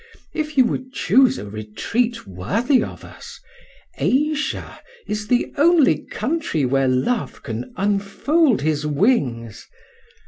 If 0.33 0.57
you 0.57 0.65
would 0.65 0.93
choose 0.93 1.37
a 1.37 1.45
retreat 1.47 2.25
worthy 2.25 2.83
of 2.83 3.03
us, 3.05 3.39
Asia 3.99 4.79
is 5.05 5.27
the 5.27 5.53
only 5.57 6.07
country 6.07 6.65
where 6.65 6.87
love 6.87 7.43
can 7.43 7.71
unfold 7.77 8.63
his 8.63 8.83
wings...." 8.83 9.67